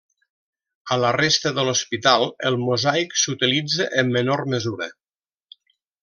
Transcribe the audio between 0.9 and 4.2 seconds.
A la resta de l'hospital, el mosaic s'utilitza en